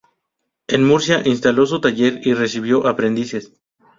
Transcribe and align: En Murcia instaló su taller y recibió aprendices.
En 0.67 0.83
Murcia 0.83 1.21
instaló 1.25 1.67
su 1.67 1.79
taller 1.79 2.21
y 2.23 2.33
recibió 2.33 2.87
aprendices. 2.87 3.53